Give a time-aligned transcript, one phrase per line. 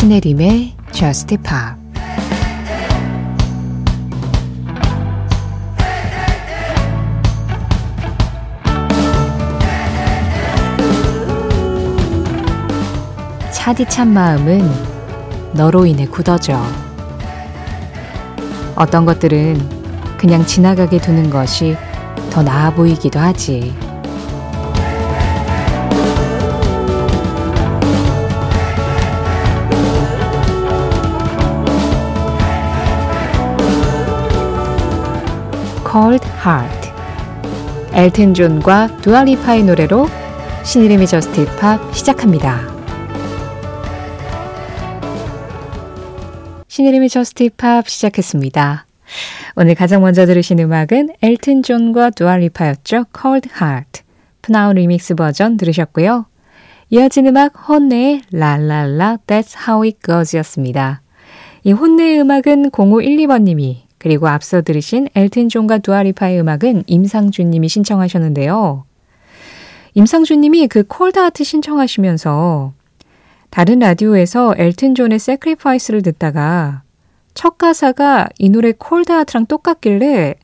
[0.00, 1.78] 신혜림의 Just Pop
[13.52, 14.62] 차디찬 마음은
[15.52, 16.58] 너로 인해 굳어져.
[18.76, 19.60] 어떤 것들은
[20.16, 21.76] 그냥 지나가게 두는 것이
[22.30, 23.89] 더 나아 보이기도 하지.
[35.90, 36.90] Cold Heart
[37.92, 40.06] 엘튼 존과 두아리파의 노래로
[40.64, 42.60] 신혜림의 Just Pop 시작합니다.
[46.68, 48.86] 신혜림의 Just Pop 시작했습니다.
[49.56, 53.06] 오늘 가장 먼저 들으신 음악은 엘튼 존과 두아리파였죠.
[53.20, 54.02] Cold Heart
[54.42, 56.26] PNAU 리믹스 버전 들으셨고요.
[56.90, 61.02] 이어진 음악 HONNE의 La La La That's How It Goes 였습니다.
[61.64, 68.84] 이 HONNE의 음악은 0512번님이 그리고 앞서 들으신 엘튼 존과 두아리파의 음악은 임상준 님이 신청하셨는데요.
[69.92, 72.72] 임상준 님이 그 Cold Heart 신청하시면서
[73.50, 76.82] 다른 라디오에서 엘튼 존의 Sacrifice를 듣다가
[77.34, 80.36] 첫 가사가 이 노래 Cold Heart랑 똑같길래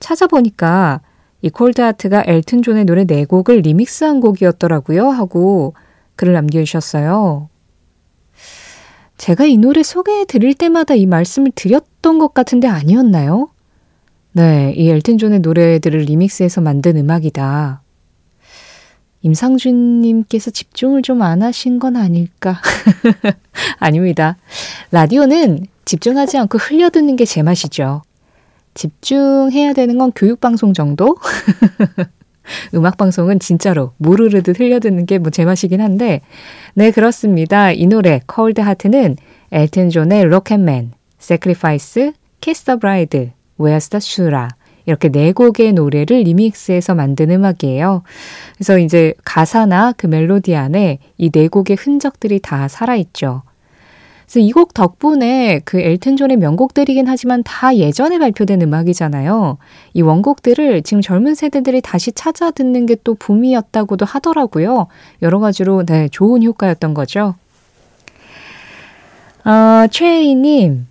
[0.00, 1.00] 찾아보니까
[1.42, 5.74] 이 Cold Heart가 엘튼 존의 노래 네 곡을 리믹스한 곡이었더라고요 하고
[6.16, 7.48] 글을 남겨주셨어요.
[9.18, 13.48] 제가 이 노래 소개해 드릴 때마다 이 말씀을 드렸던 것 같은데 아니었나요?
[14.32, 17.82] 네, 이 엘튼 존의 노래들을 리믹스해서 만든 음악이다.
[19.22, 22.60] 임상준님께서 집중을 좀 안 하신 건 아닐까?
[23.80, 24.36] 아닙니다.
[24.92, 28.02] 라디오는 집중하지 않고 흘려듣는 게 제 맛이죠.
[28.74, 31.16] 집중해야 되는 건 교육방송 정도?
[32.74, 36.20] 음악 방송은 진짜로 무르르듯 흘려듣는 게 뭐 제 맛이긴 한데,
[36.74, 37.72] 네, 그렇습니다.
[37.72, 39.16] 이 노래, Cold Heart는
[39.52, 44.48] 엘튼 존의 Rocketman, Sacrifice, Kiss the Bride, Where's the Shura,
[44.86, 48.02] 이렇게 네 곡의 노래를 리믹스해서 만든 음악이에요.
[48.54, 53.42] 그래서 이제 가사나 그 멜로디 안에 이 네 곡의 흔적들이 다 살아있죠.
[54.26, 59.56] 그래서 이 곡 덕분에 그 엘튼 존의 명곡들이긴 하지만 다 예전에 발표된 음악이잖아요.
[59.94, 64.88] 이 원곡들을 지금 젊은 세대들이 다시 찾아 듣는 게 또 붐이었다고도 하더라고요.
[65.22, 67.34] 여러 가지로 네, 좋은 효과였던 거죠.
[69.44, 70.88] 어, 최혜희님,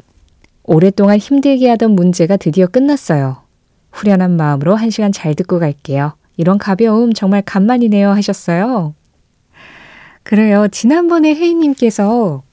[0.63, 3.37] 오랫동안 힘들게 하던 문제가 드디어 끝났어요.
[3.91, 6.13] 후련한 마음으로 한 시간 잘 듣고 갈게요.
[6.37, 8.93] 이런 가벼움 정말 간만이네요 하셨어요.
[10.23, 10.67] 그래요.
[10.69, 12.43] 지난번에 혜인님께서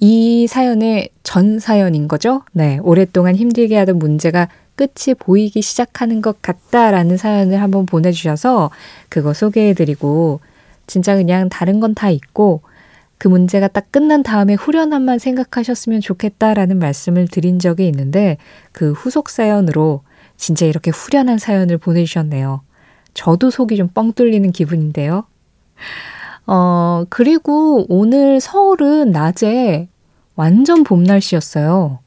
[0.00, 2.42] 이 사연의 전 사연인 거죠?
[2.52, 2.78] 네.
[2.82, 8.70] 오랫동안 힘들게 하던 문제가 끝이 보이기 시작하는 것 같다라는 사연을 한번 보내주셔서
[9.10, 10.40] 그거 소개해드리고
[10.86, 12.62] 진짜 그냥 다른 건 다 있고
[13.18, 18.38] 그 문제가 딱 끝난 다음에 후련함만 생각하셨으면 좋겠다라는 말씀을 드린 적이 있는데
[18.72, 20.02] 그 후속 사연으로
[20.38, 22.62] 진짜 이렇게 후련한 사연을 보내주셨네요.
[23.12, 25.24] 저도 속이 좀 뻥 뚫리는 기분인데요.
[26.46, 29.88] 어, 그리고 오늘 서울은 낮에
[30.36, 32.00] 완전 봄 날씨였어요.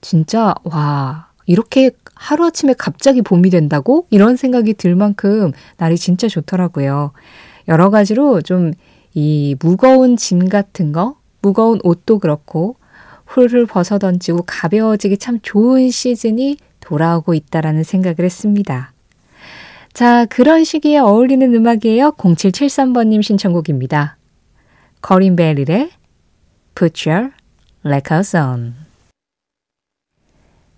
[0.00, 4.06] 진짜, 와, 이렇게 하루아침에 갑자기 봄이 된다고?
[4.10, 7.12] 이런 생각이 들 만큼 날이 진짜 좋더라고요.
[7.68, 8.72] 여러 가지로 좀
[9.14, 12.76] 이 무거운 짐 같은 거, 무거운 옷도 그렇고,
[13.26, 18.92] 훌훌 벗어 던지고 가벼워지기 참 좋은 시즌이 돌아오고 있다라는 생각을 했습니다.
[19.92, 22.12] 자, 그런 시기에 어울리는 음악이에요.
[22.12, 24.16] 0773번님 신청곡입니다.
[25.02, 25.90] 코린 베일리 래의
[26.74, 27.32] Put Your
[27.86, 28.72] Records On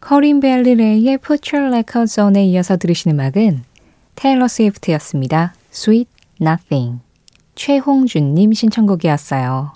[0.01, 3.63] 코린 베일리 래의 Put Your Records On에 이어서 들으신 음악은
[4.17, 5.55] 테일러 스위프트였습니다.
[5.73, 6.11] Sweet
[6.41, 7.01] Nothing
[7.55, 9.73] 최홍준님 신청곡이었어요.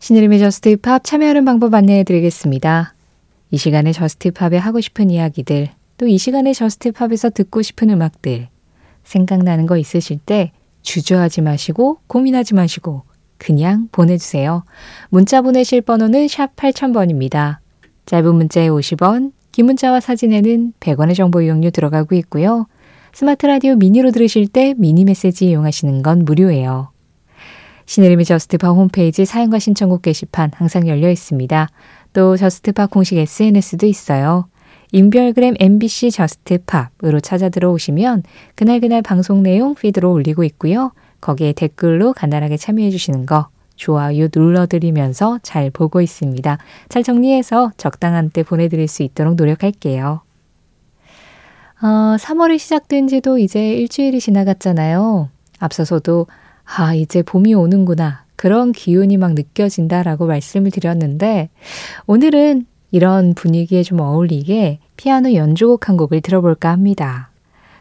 [0.00, 2.94] 신혜림의 Just Pop 참여하는 방법 안내해 드리겠습니다.
[3.50, 8.48] 이 시간에 Just Pop에 하고 싶은 이야기들, 또 이 시간에 Just Pop에서 듣고 싶은 음악들,
[9.04, 13.02] 생각나는 거 있으실 때 주저하지 마시고 고민하지 마시고
[13.38, 14.64] 그냥 보내주세요.
[15.10, 17.58] 문자 보내실 번호는 샵 8000번입니다.
[18.06, 22.66] 짧은 문자에 50원, 긴 문자와 사진에는 100원의 정보 이용료 들어가고 있고요.
[23.12, 26.90] 스마트 라디오 미니로 들으실 때 미니 메시지 이용하시는 건 무료예요.
[27.86, 31.68] 신혜림의 Just Pop 홈페이지 사연과 신청곡 게시판 항상 열려 있습니다.
[32.12, 34.48] 또 Just Pop 공식 SNS도 있어요.
[34.96, 38.22] 인별그램 MBC 저스트 팝으로 찾아 들어오시면
[38.54, 40.92] 그날그날 방송 내용 피드로 올리고 있고요.
[41.20, 46.56] 거기에 댓글로 간단하게 참여해 주시는 거 좋아요 눌러드리면서 잘 보고 있습니다.
[46.88, 50.22] 잘 정리해서 적당한 때 보내드릴 수 있도록 노력할게요.
[51.82, 51.86] 어,
[52.18, 55.28] 3월이 시작된 지도 이제 일주일이 지나갔잖아요.
[55.58, 56.26] 앞서서도
[56.64, 58.24] 아, 이제 봄이 오는구나.
[58.34, 61.50] 그런 기운이 막 느껴진다라고 말씀을 드렸는데
[62.06, 62.64] 오늘은
[62.96, 67.28] 이런 분위기에 좀 어울리게 피아노 연주곡 한 곡을 들어볼까 합니다.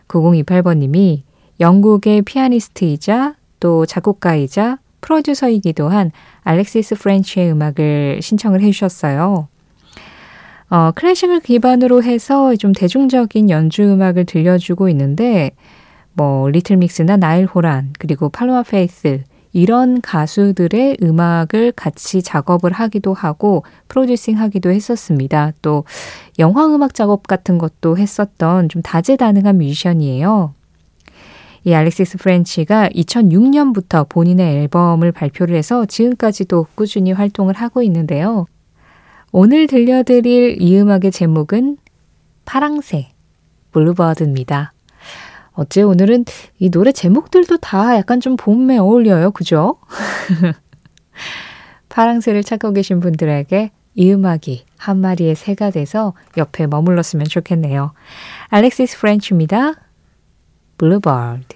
[0.10, 1.22] 9028번님이
[1.62, 6.12] 영국의 피아니스트이자 또 작곡가이자 프로듀서이기도 한
[6.44, 9.48] 알렉시스 프렌치의 음악을 신청을 해주셨어요.
[10.70, 15.52] 어, 클래식을 기반으로 해서 좀 대중적인 연주 음악을 들려주고 있는데,
[16.12, 19.24] 뭐, 리틀 믹스나 나일 호란, 그리고 팔로마 페이스,
[19.56, 25.54] 이런 가수들의 음악을 같이 작업을 하기도 하고 프로듀싱 하기도 했었습니다.
[25.62, 25.86] 또
[26.40, 30.54] 영화 음악 작업 같은 것도 했었던 좀 다재다능한 뮤지션이에요.
[31.64, 38.48] 이 알렉시스 프렌치가 2006년부터 본인의 앨범을 발표를 해서 지금까지도 꾸준히 활동을 하고 있는데요.
[39.32, 41.78] 오늘 들려드릴 이 음악의 제목은
[42.44, 43.08] 파랑새,
[43.72, 44.75] Bluebird입니다.
[45.56, 46.26] 어째 오늘은
[46.60, 49.32] 이 노래 제목들도 다 약간 좀 봄에 어울려요.
[49.32, 49.78] 그죠?
[51.90, 57.94] 파랑새를 찾고 계신 분들에게 이 음악이 한 마리의 새가 돼서 옆에 머물렀으면 좋겠네요.
[58.50, 59.76] 알렉시스 프렌치입니다.
[60.78, 61.56] Bluebird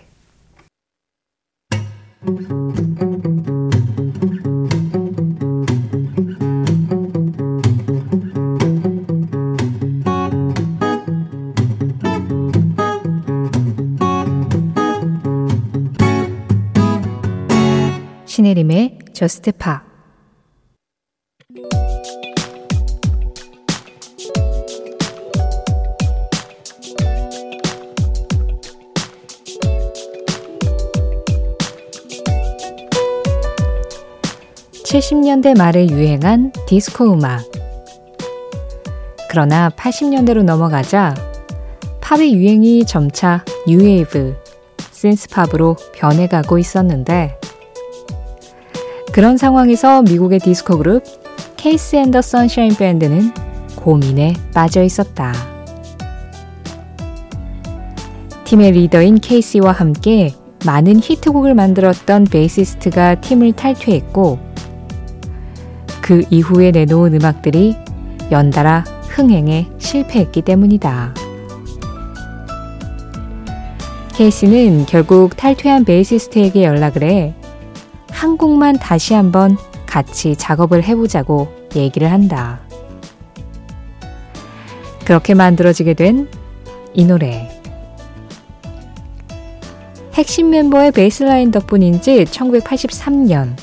[18.49, 19.83] 신혜림의 Just Pop
[34.83, 37.43] 70년대 말에 유행한 디스코 음악.
[39.29, 41.13] 그러나 80년대로 넘어가자
[42.01, 44.35] 팝의 유행이 점차 뉴웨이브,
[44.91, 47.38] 신스팝으로 변해가고 있었는데
[49.11, 51.03] 그런 상황에서 미국의 디스코 그룹
[51.57, 53.33] KC and the Sunshine Band는
[53.75, 55.33] 고민에 빠져 있었다.
[58.45, 60.33] 팀의 리더인 케이시와 함께
[60.65, 64.39] 많은 히트곡을 만들었던 베이시스트가 팀을 탈퇴했고
[66.01, 67.75] 그 이후에 내놓은 음악들이
[68.31, 71.13] 연달아 흥행에 실패했기 때문이다.
[74.13, 77.35] 케이시는 결국 탈퇴한 베이시스트에게 연락을 해
[78.11, 82.59] 한 곡만 다시 한번 같이 작업을 해보자고 얘기를 한다.
[85.05, 86.27] 그렇게 만들어지게 된
[86.93, 87.49] 이 노래.
[90.13, 93.55] 핵심 멤버의 베이스라인 덕분인지 1983년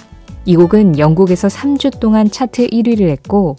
[0.45, 3.57] 이 곡은 영국에서 3주 동안 차트 1위를 했고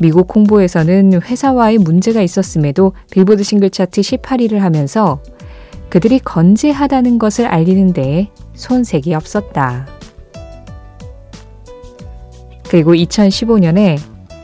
[0.00, 5.20] 미국 홍보에서는 회사와의 문제가 있었음에도 빌보드 싱글 차트 18위를 하면서
[5.90, 8.30] 그들이 건재하다는 것을 알리는 데에
[8.60, 9.86] 손색이 없었다.
[12.68, 13.98] 그리고 2015년에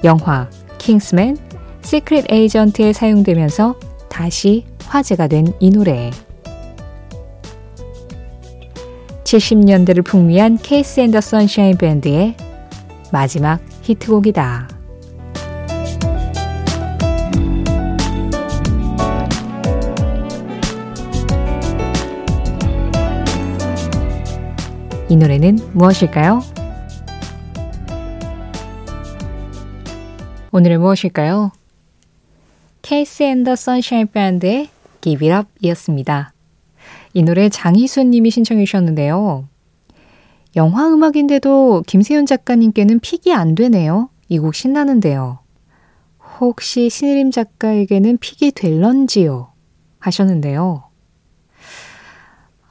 [0.05, 0.49] 영화
[0.79, 1.37] 킹스맨
[1.83, 3.77] Secret Agent에 사용되면서
[4.09, 6.11] 다시 화제가 된 이 노래.
[9.25, 12.37] 70년대를 풍미한 KC and the Sunshine Band의
[13.13, 14.76] 마지막 히트곡이다.
[25.09, 26.41] 이 노래는 무엇일까요?
[30.53, 31.53] 오늘은 무엇일까요?
[32.83, 34.69] 케이스 앤더 선샤인 밴드의
[35.01, 36.33] Give It Up 이었습니다.
[37.15, 39.49] 이 노래 장희순 님이 신청해 주셨는데요.
[40.57, 44.09] 영화 음악인데도 김세윤 작가님께는 픽이 안 되네요.
[44.29, 45.39] 이 곡 신나는데요.
[46.41, 49.53] 혹시 신혜림 작가에게는 픽이 될런지요?
[50.01, 50.86] 하셨는데요.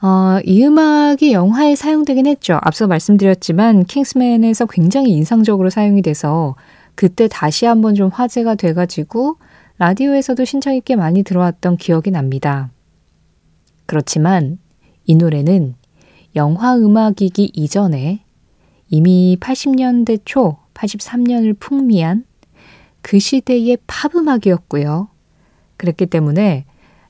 [0.02, 2.58] 어, 이 음악이 영화에 사용되긴 했죠.
[2.62, 6.54] 앞서 말씀드렸지만 킹스맨에서 굉장히 인상적으로 사용이 돼서
[6.94, 9.36] 그때 다시 한번 좀 화제가 돼가지고
[9.78, 12.70] 라디오에서도 신청이 꽤 많이 들어왔던 기억이 납니다.
[13.86, 14.58] 그렇지만
[15.04, 15.74] 이 노래는
[16.34, 18.22] 영화 음악이기 이전에
[18.88, 22.24] 이미 80년대 초, 83년을 풍미한
[23.00, 25.08] 그 시대의 팝 음악이었고요.
[25.76, 26.66] 그랬기 때문에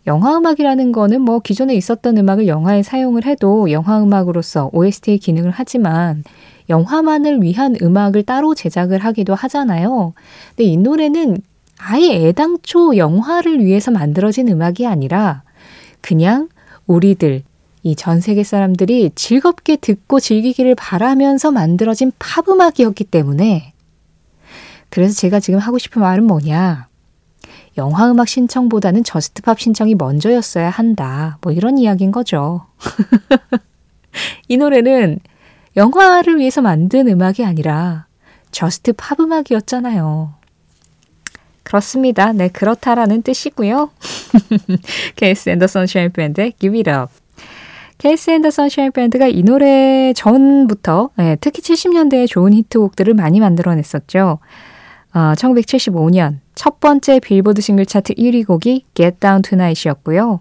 [0.06, 6.22] 영화 음악이라는 거는 뭐 기존에 있었던 음악을 영화에 사용을 해도 영화 음악으로서 OST의 기능을 하지만
[6.68, 10.14] 영화만을 위한 음악을 따로 제작을 하기도 하잖아요.
[10.50, 11.38] 근데 이 노래는
[11.78, 15.42] 아예 애당초 영화를 위해서 만들어진 음악이 아니라
[16.00, 16.48] 그냥
[16.86, 17.42] 우리들,
[17.82, 23.72] 이 전 세계 사람들이 즐겁게 듣고 즐기기를 바라면서 만들어진 팝 음악이었기 때문에
[24.88, 26.88] 그래서 제가 지금 하고 싶은 말은 뭐냐.
[27.78, 31.38] 영화 음악 신청보다는 저스트 팝 신청이 먼저였어야 한다.
[31.42, 32.66] 뭐 이런 이야기인 거죠.
[34.48, 35.18] 이 노래는
[35.76, 38.06] 영화를 위해서 만든 음악이 아니라
[38.50, 40.34] Just Pop 음악이었잖아요.
[41.62, 42.32] 그렇습니다.
[42.32, 43.90] 네, 그렇다라는 뜻이고요.
[45.16, 47.12] KC and the Sunshine Band의 Give It Up.
[47.98, 54.38] KC and the Sunshine Band가 이 노래 전부터 네, 특히 70년대에 좋은 히트곡들을 많이 만들어냈었죠.
[55.14, 60.40] 어, 1975년 첫 번째 빌보드 싱글 차트 1위 곡이 Get Down Tonight이었고요.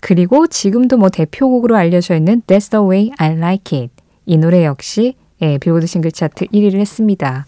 [0.00, 3.92] 그리고 지금도 뭐 대표곡으로 알려져 있는 That's the way I like it.
[4.26, 7.46] 이 노래 역시 예, 빌보드 싱글 차트 1위를 했습니다.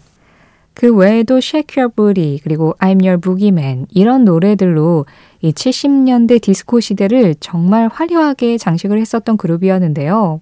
[0.73, 5.05] 그 외에도 Shake Your Booty 그리고 I'm Your Boogeyman 이런 노래들로
[5.41, 10.39] 이 70년대 디스코 시대를 정말 화려하게 장식을 했었던 그룹이었는데요.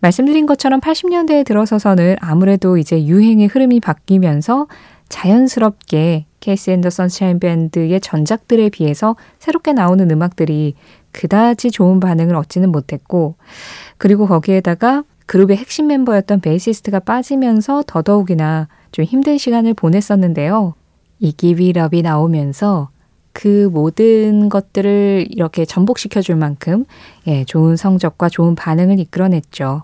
[0.00, 4.66] 말씀드린 것처럼 80년대에 들어서서는 아무래도 이제 유행의 흐름이 바뀌면서
[5.08, 10.74] 자연스럽게 KC and the Sunshine Band의 전작들에 비해서 새롭게 나오는 음악들이
[11.12, 13.36] 그다지 좋은 반응을 얻지는 못했고
[13.98, 20.74] 그리고 거기에다가 그룹의 핵심 멤버였던 베이시스트가 빠지면서 더더욱이나 좀 힘든 시간을 보냈었는데요.
[21.18, 22.90] 이 Give It Up이 나오면서
[23.32, 26.84] 그 모든 것들을 이렇게 전복시켜 줄 만큼
[27.26, 29.82] 예, 좋은 성적과 좋은 반응을 이끌어냈죠.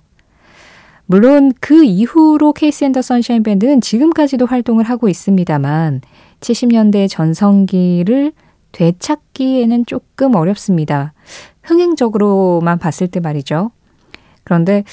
[1.13, 6.01] 물론 그 이후로 KC and the Sunshine Band는 지금까지도 활동을 하고 있습니다만
[6.41, 8.33] 70년대 전성기를
[8.73, 11.13] 되찾기에는 조금 어렵습니다.
[11.65, 13.73] 흥행적으로만 봤을 때 말이죠.
[14.43, 14.85] 그런데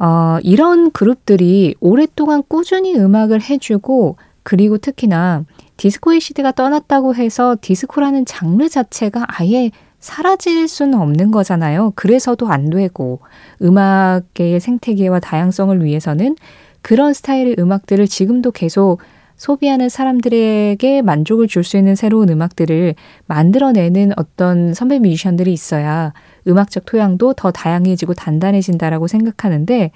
[0.00, 5.44] 어, 이런 그룹들이 오랫동안 꾸준히 음악을 해주고 그리고 특히나
[5.76, 9.70] 디스코의 시대가 떠났다고 해서 디스코라는 장르 자체가 아예
[10.00, 11.92] 사라질 수는 없는 거잖아요.
[11.94, 13.20] 그래서도 안 되고
[13.62, 16.36] 음악계의 생태계와 다양성을 위해서는
[16.82, 19.00] 그런 스타일의 음악들을 지금도 계속
[19.36, 22.94] 소비하는 사람들에게 만족을 줄 수 있는 새로운 음악들을
[23.26, 26.12] 만들어내는 어떤 선배 뮤지션들이 있어야
[26.46, 29.92] 음악적 토양도 더 다양해지고 단단해진다라고 생각하는데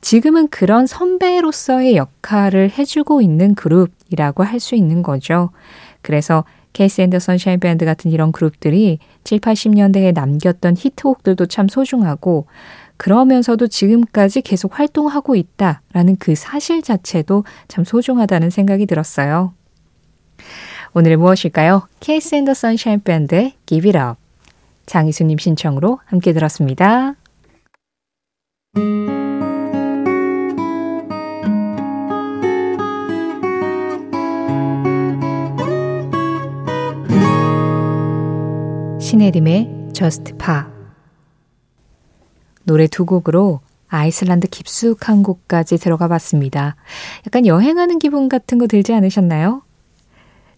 [0.00, 5.50] 지금은 그런 선배로서의 역할을 해주고 있는 그룹이라고 할 수 있는 거죠.
[6.02, 12.46] 그래서 케이스 앤더 선샤인 밴드 같은 이런 그룹들이 7, 80년대에 남겼던 히트곡들도 참 소중하고
[12.96, 19.54] 그러면서도 지금까지 계속 활동하고 있다라는 그 사실 자체도 참 소중하다는 생각이 들었어요.
[20.94, 21.88] 오늘은 무엇일까요?
[22.00, 24.20] 케이스 앤더 선샤인 밴드의 Give It Up.
[24.86, 27.14] 장희수님 신청으로 함께 들었습니다.
[39.08, 40.64] 신혜림의 Just Pa
[42.64, 46.76] 노래 두 곡으로 아이슬란드 깊숙한 곳까지 들어가 봤습니다.
[47.26, 49.62] 약간 여행하는 기분 같은 거 들지 않으셨나요?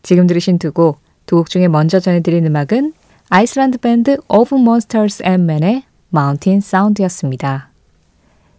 [0.02, 2.92] 지금 들으신 두 곡, 두 곡 중에 먼저 전해드린 음악은
[3.28, 7.70] 아이슬란드 밴드 Of Monsters and Men의 Mountain Sound였습니다.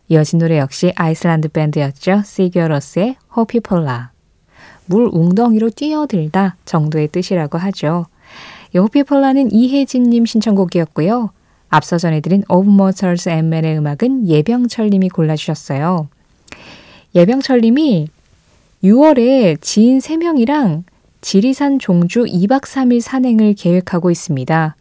[0.07, 2.21] 이어진 노래 역시 아이슬란드 밴드였죠.
[2.23, 4.11] 시겨러스의 호피폴라.
[4.85, 8.05] 물 웅덩이로 뛰어들다 정도의 뜻이라고 하죠.
[8.73, 11.31] 이 호피폴라는 이혜진님 신청곡이었고요.
[11.69, 16.09] 앞서 전해드린 and Men의 음악은 예병철님이 골라주셨어요.
[17.15, 18.07] 예병철님이
[18.83, 20.83] 6월에 지인 3명이랑
[21.21, 24.75] 지리산 종주 2박 3일 산행을 계획하고 있습니다.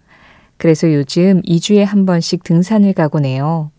[0.56, 3.70] 그래서 요즘 2주에 한 번씩 등산을 가곤 해요.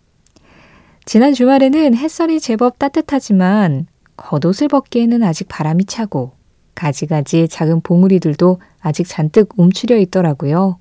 [1.06, 3.88] 지난 주말에는 햇살이 제법 따뜻하지만
[4.18, 6.34] 겉옷을 벗기에는 아직 바람이 차고
[6.75, 10.80] 가지가지 작은 봉우리들도 아직 잔뜩 움츠려 있더라고요.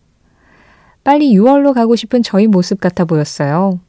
[1.04, 3.80] 빨리 6월로 가고 싶은 저희 모습 같아 보였어요.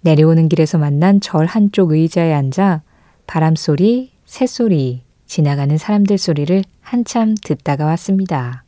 [0.00, 2.82] 내려오는 길에서 만난 절 한쪽 의자에 앉아
[3.26, 8.64] 바람 소리, 새 소리, 지나가는 사람들 소리를 한참 듣다가 왔습니다.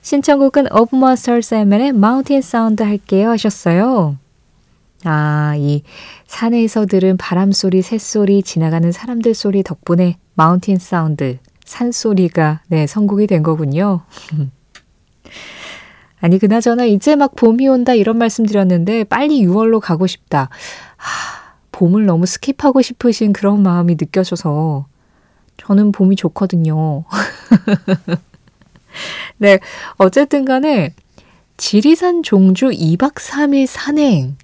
[0.00, 0.66] 신청곡은
[1.52, 4.18] M의 Mountain Sound 할게요 하셨어요.
[5.04, 5.82] 아, 이
[6.26, 13.42] 산에서 들은 바람 소리, 새소리, 지나가는 사람들 소리 덕분에 마운틴 사운드, 산소리가 네, 선곡이 된
[13.42, 14.00] 거군요.
[16.20, 20.48] 아니, 그나저나 이제 막 봄이 온다 이런 말씀 드렸는데 빨리 6월로 가고 싶다.
[20.96, 24.86] 하, 봄을 너무 스킵하고 싶으신 그런 마음이 느껴져서
[25.58, 27.04] 저는 봄이 좋거든요.
[29.36, 29.58] 네,
[29.96, 30.94] 어쨌든 간에
[31.56, 34.36] 지리산 종주 2박 3일 산행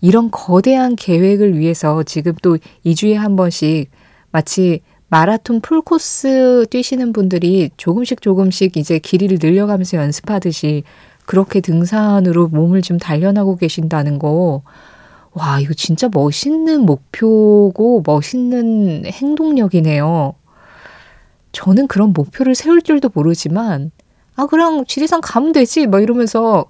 [0.00, 3.90] 이런 거대한 계획을 위해서 지금 또 2주에 한 번씩
[4.30, 10.84] 마치 마라톤 풀코스 뛰시는 분들이 조금씩 조금씩 이제 길이를 늘려가면서 연습하듯이
[11.26, 14.62] 그렇게 등산으로 몸을 좀 단련하고 계신다는 거,
[15.32, 20.34] 와, 이거 진짜 멋있는 목표고 멋있는 행동력이네요.
[21.52, 23.90] 저는 그런 목표를 세울 줄도 모르지만,
[24.36, 26.66] 아, 그냥 지리산 가면 되지, 막 이러면서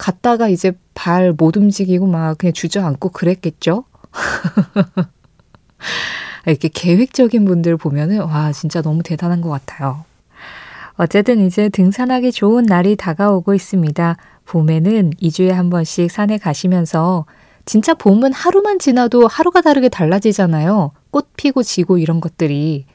[0.00, 3.84] 갔다가 이제 발 못 움직이고 막 그냥 주저앉고 그랬겠죠?
[6.46, 10.04] 이렇게 계획적인 분들 보면은, 와, 진짜 너무 대단한 것 같아요.
[10.94, 14.16] 어쨌든 이제 등산하기 좋은 날이 다가오고 있습니다.
[14.46, 17.26] 봄에는 2주에 한 번씩 산에 가시면서
[17.66, 20.92] 진짜 봄은 하루만 지나도 하루가 다르게 달라지잖아요.
[21.10, 22.86] 꽃 피고 지고 이런 것들이.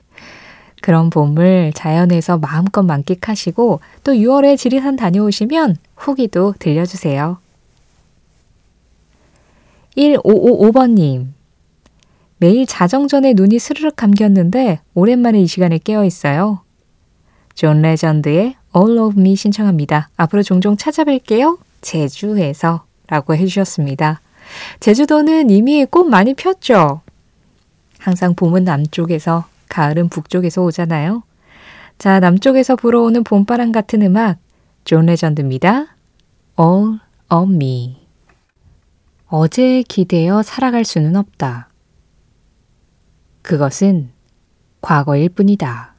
[0.85, 7.39] 그런 봄을 자연에서 마음껏 만끽하시고 또 6월에 지리산 다녀오시면 후기도 들려주세요.
[9.97, 11.29] 1555번님.
[12.37, 16.61] 매일 자정 전에 눈이 스르륵 감겼는데 오랜만에 이 시간에 깨어 있어요.
[17.55, 20.09] 존 레전드의 All of Me 신청합니다.
[20.17, 21.57] 앞으로 종종 찾아뵐게요.
[21.81, 24.21] 제주에서 라고 해주셨습니다.
[24.81, 27.01] 제주도는 이미 꽃 많이 폈죠?
[27.97, 31.23] 항상 봄은 남쪽에서, 가을은 북쪽에서 오잖아요.
[31.97, 34.39] 자, 남쪽에서 불어오는 봄바람 같은 음악,
[34.83, 35.95] 존 레전드입니다.
[36.59, 36.99] All
[37.31, 38.05] of Me.
[39.27, 41.69] 어제에 기대어 살아갈 수는 없다.
[43.41, 44.11] 그것은
[44.81, 45.95] 과거일 뿐이다.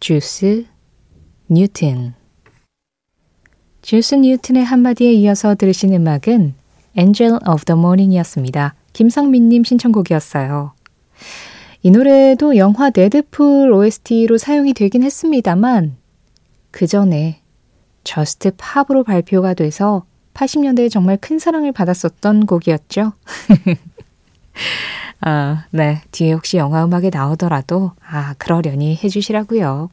[0.00, 0.66] 주스
[1.48, 2.14] 뉴튼
[3.82, 6.54] 주스 뉴튼의 한마디에 이어서 들으신 음악은
[6.98, 8.74] Angel of the Morning이었습니다.
[8.92, 10.72] 김성민님 신청곡이었어요.
[11.82, 15.96] 이 노래도 영화 네드풀 OST로 사용이 되긴 했습니다만
[16.70, 17.40] 그 전에
[18.04, 20.04] 저스트 팝으로 발표가 돼서
[20.34, 23.12] 80년대에 정말 큰 사랑을 받았었던 곡이었죠.
[25.20, 26.02] 아, 네.
[26.12, 29.88] 뒤에 혹시 영화 음악에 나오더라도, 아, 그러려니 해 주시라고요.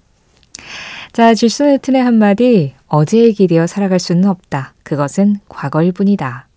[1.13, 4.73] 자, 줄스네튼의 한마디, 어제의 길이어 살아갈 수는 없다.
[4.83, 6.47] 그것은 과거일 뿐이다.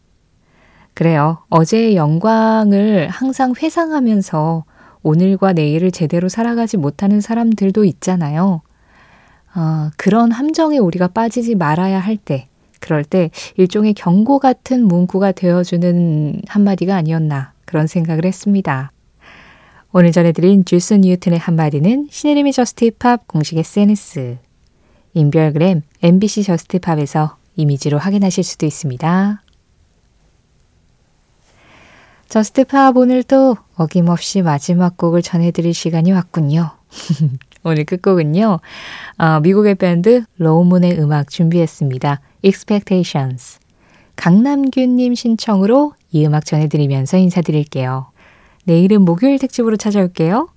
[0.95, 1.39] 그래요.
[1.49, 4.65] 어제의 영광을 항상 회상하면서
[5.07, 8.63] 오늘과 내일을 제대로 살아가지 못하는 사람들도 있잖아요.
[9.55, 12.49] 어, 그런 함정에 우리가 빠지지 말아야 할 때,
[12.81, 18.91] 그럴 때 일종의 경고 같은 문구가 되어주는 한마디가 아니었나 그런 생각을 했습니다.
[19.93, 24.39] 오늘 전해드린 주스 뉴튼의 한마디는 신혜림의 JUST POP 공식 SNS,
[25.15, 29.46] 인별그램 MBC JUST POP에서 이미지로 확인하실 수도 있습니다.
[32.29, 36.71] JUST POP 오늘도 어김없이 마지막 곡을 전해드릴 시간이 왔군요.
[37.63, 38.61] 오늘 끝곡은요.
[39.19, 42.21] 어, 미국의 밴드 Lo Moon의 음악 준비했습니다.
[42.43, 43.59] Expectations.
[44.17, 48.11] 강남균님 신청으로 이 음악 전해드리면서 인사드릴게요.
[48.65, 50.49] 내일은 목요일 특집으로 찾아올게요.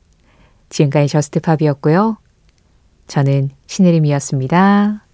[0.69, 2.17] 지금까지 JUST POP이었고요.
[3.07, 5.08] 저는 신혜림이었습니다.